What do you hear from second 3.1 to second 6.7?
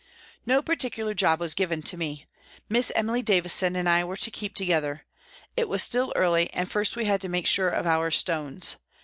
Davison and I were to keep together. It was still early,